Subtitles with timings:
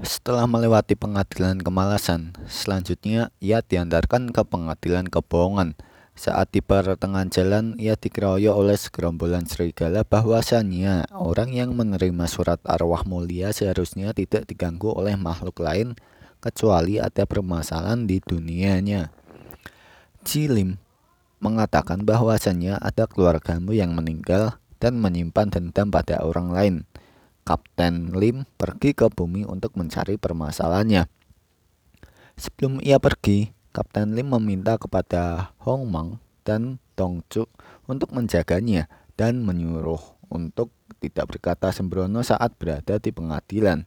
[0.00, 5.76] Setelah melewati pengadilan kemalasan, selanjutnya ia diantarkan ke pengadilan kebohongan.
[6.16, 13.04] Saat di pertengahan jalan, ia dikeroyok oleh segerombolan serigala bahwasannya orang yang menerima surat arwah
[13.04, 15.92] mulia seharusnya tidak diganggu oleh makhluk lain
[16.40, 19.12] kecuali ada permasalahan di dunianya.
[20.24, 20.80] Cilim
[21.44, 26.76] mengatakan bahwasannya ada keluargamu yang meninggal dan menyimpan dendam pada orang lain.
[27.50, 31.10] Kapten Lim pergi ke bumi untuk mencari permasalahannya.
[32.38, 37.50] Sebelum ia pergi, Kapten Lim meminta kepada Hong Mang dan Dong Chu
[37.90, 38.86] untuk menjaganya
[39.18, 39.98] dan menyuruh
[40.30, 40.70] untuk
[41.02, 43.82] tidak berkata sembrono saat berada di pengadilan.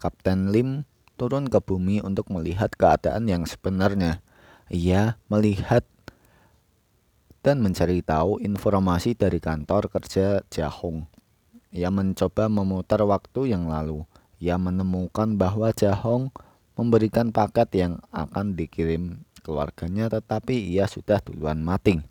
[0.00, 0.88] Kapten Lim
[1.20, 4.24] turun ke bumi untuk melihat keadaan yang sebenarnya.
[4.72, 5.84] Ia melihat
[7.44, 11.15] dan mencari tahu informasi dari kantor kerja Jahong.
[11.74, 14.06] Ia mencoba memutar waktu yang lalu.
[14.38, 16.30] Ia menemukan bahwa Jahong
[16.76, 22.02] memberikan paket yang akan dikirim keluarganya tetapi ia sudah duluan mati.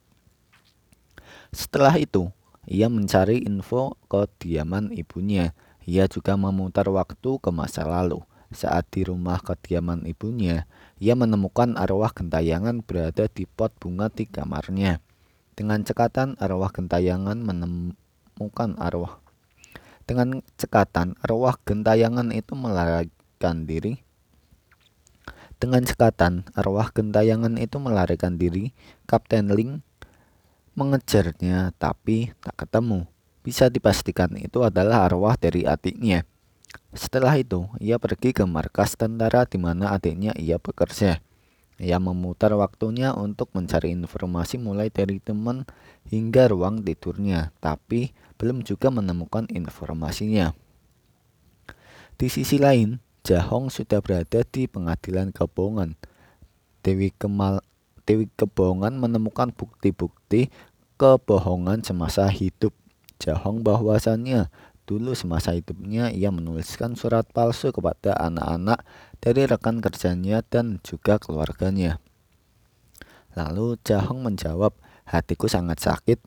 [1.51, 2.31] Setelah itu,
[2.65, 5.53] ia mencari info ke kediaman ibunya.
[5.85, 8.23] Ia juga memutar waktu ke masa lalu.
[8.49, 10.65] Saat di rumah kediaman ibunya,
[10.97, 15.03] ia menemukan arwah gentayangan berada di pot bunga di kamarnya.
[15.53, 19.24] Dengan cekatan, arwah gentayangan menemukan arwah
[20.05, 24.05] dengan cekatan, arwah gentayangan itu melarikan diri.
[25.57, 28.69] Dengan cekatan, arwah gentayangan itu melarikan diri.
[29.09, 29.81] Kapten Ling
[30.77, 33.09] mengejarnya, tapi tak ketemu.
[33.41, 36.21] Bisa dipastikan itu adalah arwah dari adiknya.
[36.93, 41.17] Setelah itu, ia pergi ke markas tentara di mana adiknya ia bekerja.
[41.75, 45.67] Ia memutar waktunya untuk mencari informasi mulai dari teman
[46.07, 50.55] hingga ruang tidurnya, tapi belum juga menemukan informasinya.
[52.15, 55.99] Di sisi lain, Jahong sudah berada di pengadilan kebohongan.
[56.85, 57.65] Dewi Kemal
[58.05, 60.53] Dewi Kebohongan menemukan bukti-bukti
[61.01, 62.71] kebohongan semasa hidup
[63.17, 64.53] Jahong bahwasannya
[64.85, 68.85] dulu semasa hidupnya ia menuliskan surat palsu kepada anak-anak
[69.17, 71.97] dari rekan kerjanya dan juga keluarganya.
[73.35, 76.23] Lalu Jahong menjawab, hatiku sangat sakit.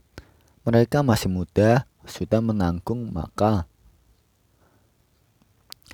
[0.68, 3.64] Mereka masih muda, sudah menanggung maka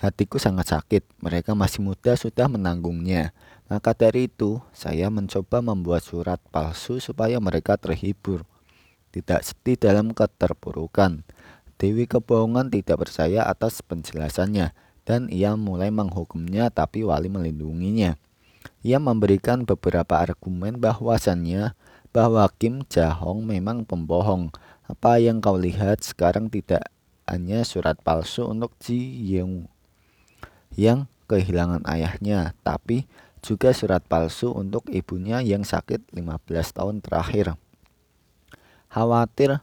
[0.05, 1.07] hatiku sangat sakit.
[1.23, 3.33] Mereka masih muda sudah menanggungnya.
[3.73, 8.45] Maka dari itu, saya mencoba membuat surat palsu supaya mereka terhibur.
[9.15, 11.25] Tidak sedih dalam keterpurukan.
[11.84, 14.72] Dewi kebohongan tidak percaya atas penjelasannya
[15.05, 18.17] dan ia mulai menghukumnya tapi wali melindunginya.
[18.81, 21.77] Ia memberikan beberapa argumen bahwasannya
[22.09, 24.49] bahwa Kim Jahong memang pembohong
[24.89, 26.89] apa yang kau lihat sekarang tidak
[27.28, 28.97] hanya surat palsu untuk Ji
[29.28, 29.69] Yeung
[30.73, 33.05] yang kehilangan ayahnya, tapi
[33.44, 37.61] juga surat palsu untuk ibunya yang sakit 15 tahun terakhir.
[38.89, 39.61] Khawatir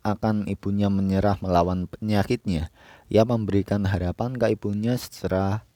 [0.00, 2.72] akan ibunya menyerah melawan penyakitnya,
[3.12, 5.68] ia memberikan harapan ke ibunya secara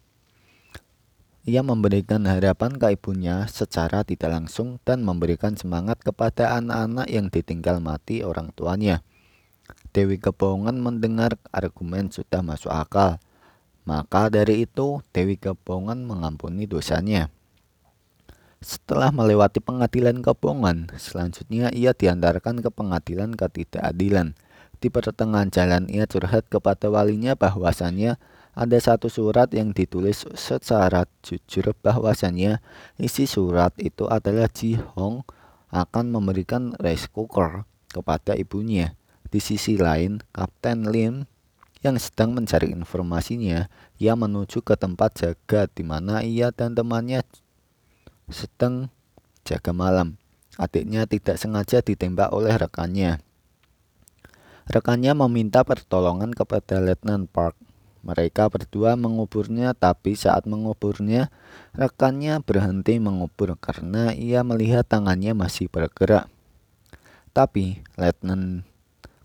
[1.44, 7.84] ia memberikan harapan ke ibunya secara tidak langsung dan memberikan semangat kepada anak-anak yang ditinggal
[7.84, 9.04] mati orang tuanya.
[9.92, 13.20] Dewi Kebohongan mendengar argumen sudah masuk akal.
[13.84, 17.28] Maka dari itu, Dewi Kebohongan mengampuni dosanya.
[18.64, 24.32] Setelah melewati pengadilan kebohongan, selanjutnya ia diantarkan ke pengadilan ketidakadilan.
[24.80, 28.16] Di pertengahan jalan ia curhat kepada walinya bahwasannya
[28.56, 32.64] ada satu surat yang ditulis secara jujur bahwasannya
[32.96, 35.28] isi surat itu adalah Ji Hong
[35.68, 38.96] akan memberikan rice cooker kepada ibunya.
[39.28, 41.28] Di sisi lain, Kapten Lin
[41.84, 43.68] yang sedang mencari informasinya,
[44.00, 47.20] ia menuju ke tempat jaga di mana ia dan temannya
[48.28, 48.92] sedang
[49.44, 50.16] jaga malam.
[50.54, 53.18] Adiknya tidak sengaja ditembak oleh rekannya.
[54.70, 57.58] Rekannya meminta pertolongan kepada Letnan Park
[58.04, 61.32] mereka berdua menguburnya, tapi saat menguburnya,
[61.72, 66.28] rekannya berhenti mengubur karena ia melihat tangannya masih bergerak.
[67.32, 68.68] Tapi Letnan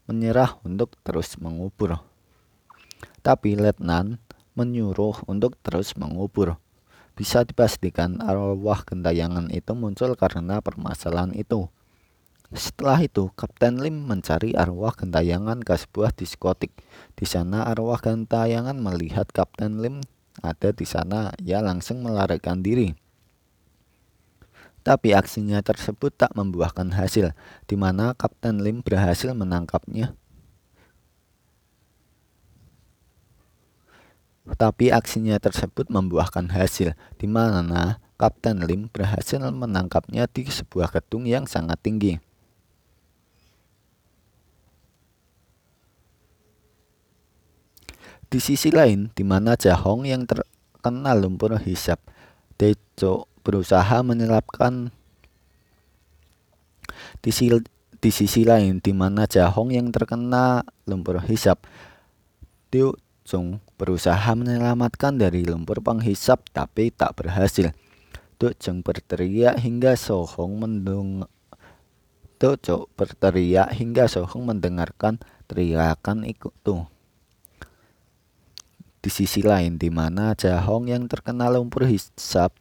[0.08, 2.00] menyerah untuk terus mengubur.
[3.20, 4.24] Tapi Letnan
[4.56, 6.56] menyuruh untuk terus mengubur.
[7.20, 11.68] Bisa dipastikan arwah gentayangan itu muncul karena permasalahan itu.
[12.56, 16.72] Setelah itu, Kapten Lim mencari arwah gentayangan ke sebuah diskotik.
[17.20, 20.00] Di sana arwah gentayangan melihat Kapten Lim
[20.40, 22.96] ada di sana, ia langsung melarikan diri.
[24.80, 27.36] Tapi aksinya tersebut tak membuahkan hasil,
[27.68, 30.16] di mana Kapten Lim berhasil menangkapnya.
[34.60, 41.48] Tetapi aksinya tersebut membuahkan hasil, di mana Kapten Lim berhasil menangkapnya di sebuah gedung yang
[41.48, 42.20] sangat tinggi.
[48.28, 52.04] Di sisi lain, di mana Jahong yang terkena lumpur hisap,
[52.60, 54.92] Deco berusaha menyelapkan
[57.24, 57.64] di sisi,
[58.04, 61.64] di sisi lain di mana Jahong yang terkena lumpur hisap,
[62.68, 67.72] Teo Jung berusaha menyelamatkan dari lumpur penghisap tapi tak berhasil.
[68.36, 71.24] Teo Jung berteriak hingga Sohong mendung
[72.36, 76.52] Teo berteriak hingga Sohong mendengarkan teriakan itu.
[79.00, 82.52] Di sisi lain, di mana Jahong yang terkena lumpur hisap,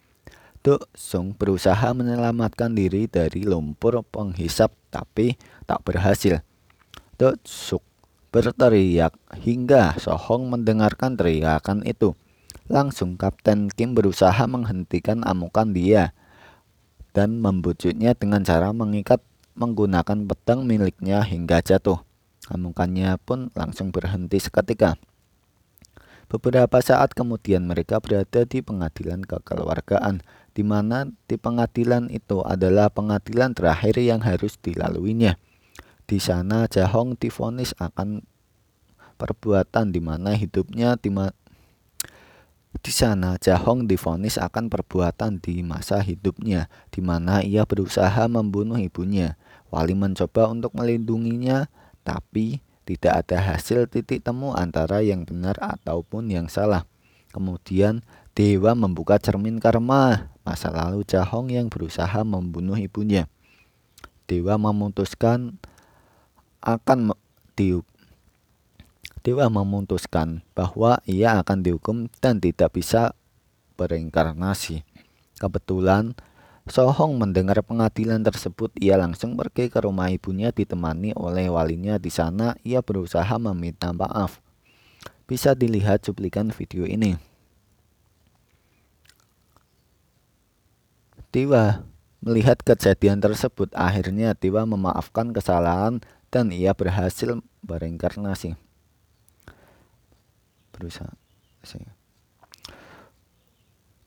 [0.63, 5.35] Do Sung berusaha menyelamatkan diri dari lumpur penghisap tapi
[5.67, 6.43] tak berhasil.
[7.19, 7.88] Do Suk
[8.39, 12.15] berteriak hingga Sohong mendengarkan teriakan itu.
[12.71, 16.15] Langsung Kapten Kim berusaha menghentikan amukan dia
[17.11, 19.19] dan membujuknya dengan cara mengikat
[19.59, 21.99] menggunakan pedang miliknya hingga jatuh.
[22.47, 24.95] Amukannya pun langsung berhenti seketika.
[26.31, 30.23] Beberapa saat kemudian mereka berada di pengadilan kekeluargaan,
[30.55, 35.41] di mana di pengadilan itu adalah pengadilan terakhir yang harus dilaluinya.
[36.09, 38.25] Di sana Jahong difonis akan
[39.21, 41.13] perbuatan di mana hidupnya di,
[42.81, 49.37] di sana Jahong difonis akan perbuatan di masa hidupnya, di mana ia berusaha membunuh ibunya.
[49.69, 51.69] Wali mencoba untuk melindunginya,
[52.09, 56.89] tapi tidak ada hasil titik temu antara yang benar ataupun yang salah.
[57.37, 58.01] Kemudian
[58.33, 63.29] Dewa membuka cermin karma masa lalu Cahong yang berusaha membunuh ibunya.
[64.25, 65.61] Dewa memutuskan
[66.63, 67.15] akan
[67.59, 67.97] dihukum.
[69.27, 73.13] Dewa memutuskan bahwa ia akan dihukum dan tidak bisa
[73.77, 74.87] bereinkarnasi.
[75.37, 76.17] Kebetulan
[76.69, 82.61] Sohong mendengar pengadilan tersebut, ia langsung pergi ke rumah ibunya ditemani oleh walinya di sana.
[82.61, 84.45] Ia berusaha meminta maaf.
[85.25, 87.17] Bisa dilihat cuplikan video ini.
[91.33, 91.89] Tiwa
[92.21, 98.57] melihat kejadian tersebut, akhirnya Tiwa memaafkan kesalahan dan ia berhasil bereinkarnasi.
[100.73, 101.13] Berusaha.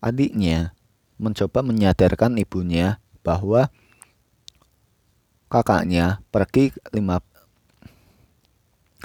[0.02, 0.74] Adiknya
[1.22, 3.70] mencoba menyadarkan ibunya bahwa
[5.52, 7.22] kakaknya pergi lima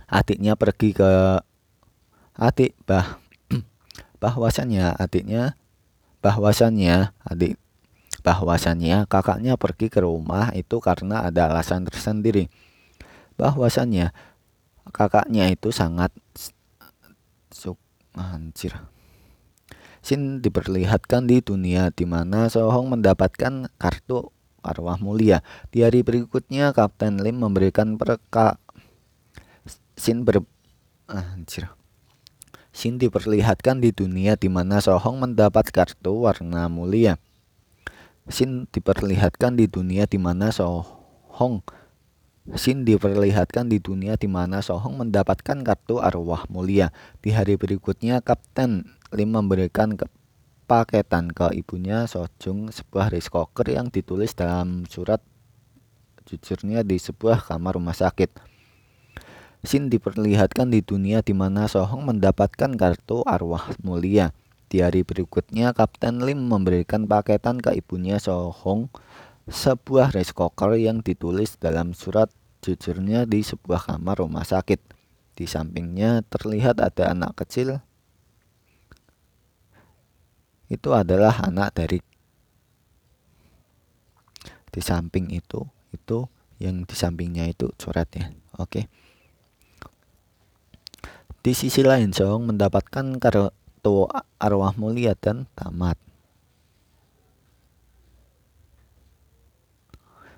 [0.08, 1.42] adiknya pergi ke
[2.38, 3.20] adik bah
[4.22, 5.58] bahwasannya adiknya
[6.24, 7.60] bahwasannya adik
[8.24, 12.48] bahwasannya kakaknya pergi ke rumah itu karena ada alasan tersendiri
[13.36, 14.12] bahwasannya
[14.92, 16.12] kakaknya itu sangat
[17.52, 17.78] suk
[18.16, 18.76] anjir
[20.06, 24.30] Shin diperlihatkan di dunia di mana Sohong mendapatkan kartu
[24.62, 25.42] arwah mulia.
[25.74, 28.62] Di hari berikutnya Kapten Lim memberikan perka
[29.98, 30.46] Shin ber
[31.10, 31.74] anjir.
[32.70, 37.18] Shin diperlihatkan di dunia di mana Sohong mendapat kartu warna mulia.
[38.30, 41.66] Shin diperlihatkan di dunia di mana Sohong
[42.54, 46.94] Shin diperlihatkan di dunia di mana Sohong mendapatkan kartu arwah mulia.
[47.18, 49.98] Di hari berikutnya, Kapten Lim memberikan
[50.70, 55.18] paketan ke ibunya Sojung sebuah rice cooker yang ditulis dalam surat
[56.22, 58.30] jujurnya di sebuah kamar rumah sakit.
[59.66, 64.30] Shin diperlihatkan di dunia di mana Sohong mendapatkan kartu arwah mulia.
[64.70, 68.86] Di hari berikutnya, Kapten Lim memberikan paketan ke ibunya Sohong
[69.46, 72.26] sebuah rice cooker yang ditulis dalam surat
[72.66, 74.82] jujurnya di sebuah kamar rumah sakit.
[75.36, 77.78] Di sampingnya terlihat ada anak kecil.
[80.66, 82.02] Itu adalah anak dari
[84.76, 86.28] di samping itu itu
[86.60, 88.84] yang di sampingnya itu coretnya oke.
[91.40, 94.10] Di sisi lain Song mendapatkan kartu
[94.42, 95.96] arwah mulia dan tamat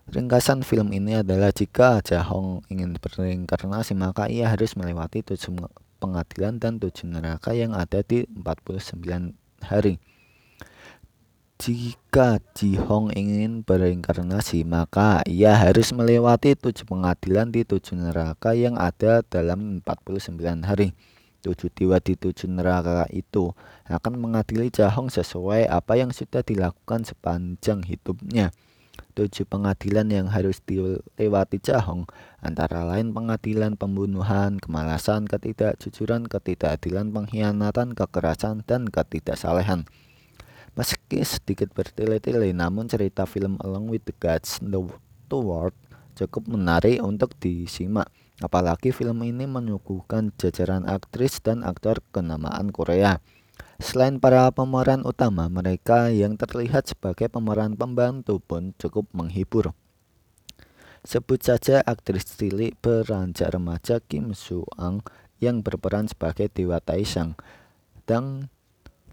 [0.08, 5.52] Ringkasan film ini adalah jika Jahong ingin berinkarnasi maka ia harus melewati tujuh
[6.00, 9.04] pengadilan dan tujuh neraka yang ada di 49
[9.60, 10.00] hari.
[11.60, 19.20] Jika Jihong ingin berinkarnasi, maka ia harus melewati tujuh pengadilan di tujuh neraka yang ada
[19.26, 20.96] dalam 49 hari.
[21.44, 23.52] Tujuh dewa di tujuh neraka itu
[23.90, 28.56] akan mengadili Jahong sesuai apa yang sudah dilakukan sepanjang hidupnya.
[29.18, 32.06] Tujuh pengadilan yang harus dilewati Cahong,
[32.38, 39.90] antara lain pengadilan pembunuhan, kemalasan, ketidakjujuran, ketidakadilan, pengkhianatan, kekerasan, dan ketidaksalehan.
[40.78, 45.75] Meski sedikit bertele-tele, namun cerita film Along with the Gods The World
[46.14, 48.10] cukup menarik untuk disimak.
[48.38, 53.18] Apalagi film ini menyuguhkan jajaran aktris dan aktor kenamaan Korea.
[53.78, 59.70] Selain para pemeran utama, mereka yang terlihat sebagai pemeran pembantu pun cukup menghibur.
[61.06, 65.06] Sebut saja aktris cilik beranjak remaja Kim Soo Ang
[65.38, 67.38] yang berperan sebagai Dewa Taisang,
[68.02, 68.50] dan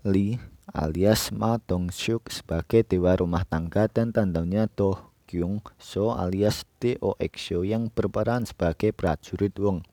[0.01, 0.41] Lee
[0.73, 4.97] alias Ma Dong Suk sebagai Dewa Rumah Tangga dan tandanya Do
[5.29, 9.85] Kyung So alias Do Exo yang berperan sebagai prajurit Wong.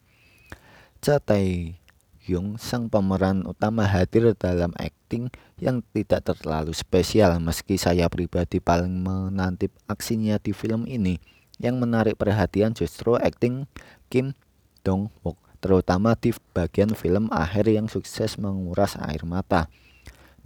[1.04, 1.76] Cha Tae
[2.22, 5.26] Hyung, sang pemeran utama hadir dalam akting
[5.58, 11.18] yang tidak terlalu spesial meski saya pribadi paling menanti aksinya di film ini.
[11.58, 13.66] Yang menarik perhatian justru akting
[14.06, 14.38] Kim
[14.86, 19.66] Dong Wook, terutama di bagian film akhir yang sukses menguras air mata.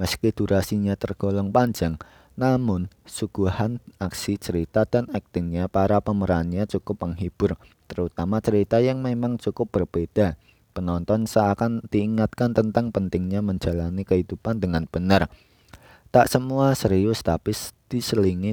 [0.01, 2.01] Meski durasinya tergolong panjang,
[2.41, 9.69] namun suguhan aksi cerita dan aktingnya para pemerannya cukup menghibur, terutama cerita yang memang cukup
[9.69, 10.41] berbeda
[10.77, 15.33] Penonton seakan diingatkan tentang pentingnya menjalani kehidupan dengan benar.
[16.13, 17.57] Tak semua serius tapi
[17.89, 18.53] diselingi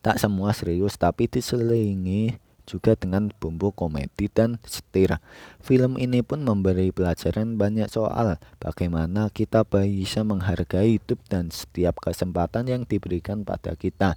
[0.00, 5.20] tak semua serius tapi diselingi juga dengan bumbu komedi dan setir.
[5.60, 12.70] Film ini pun memberi pelajaran banyak soal bagaimana kita bisa menghargai hidup dan setiap kesempatan
[12.70, 14.14] yang diberikan pada kita,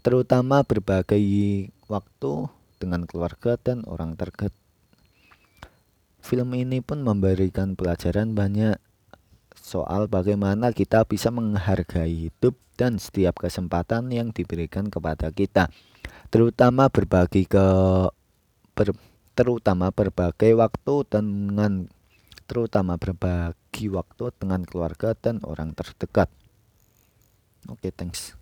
[0.00, 1.20] terutama berbagai
[1.86, 2.32] waktu
[2.80, 4.50] dengan keluarga dan orang terdekat
[6.24, 8.80] Film ini pun memberikan pelajaran banyak
[9.52, 15.68] soal bagaimana kita bisa menghargai hidup dan setiap kesempatan yang diberikan kepada kita,
[16.32, 17.66] terutama berbagi ke
[18.72, 18.88] ber,
[19.36, 21.92] terutama berbagai waktu dengan
[22.48, 26.32] terutama berbagi waktu dengan keluarga dan orang terdekat.
[27.68, 28.32] Oke, okay, thanks.